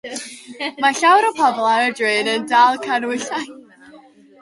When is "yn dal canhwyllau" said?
2.35-3.51